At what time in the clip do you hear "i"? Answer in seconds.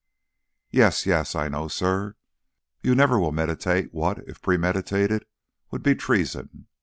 1.35-1.47